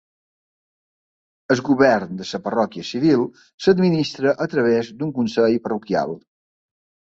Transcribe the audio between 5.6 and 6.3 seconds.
parroquial.